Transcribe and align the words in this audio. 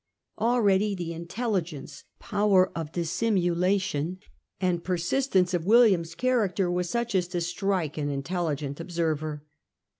Already 0.39 0.95
the 0.95 1.13
intelligence, 1.13 2.05
power 2.17 2.71
of 2.75 2.91
dissimulation, 2.91 4.17
and 4.59 4.83
per 4.83 4.97
sistence 4.97 5.53
of 5.53 5.67
William's 5.67 6.15
character 6.15 6.71
were 6.71 6.81
such 6.81 7.13
as 7.13 7.27
to 7.27 7.39
strike 7.39 7.99
an 7.99 8.09
intelligent 8.09 8.79
observer. 8.79 9.43